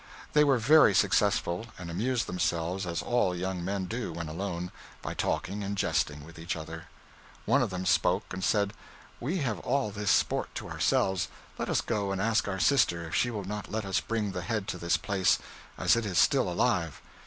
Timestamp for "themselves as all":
2.25-3.35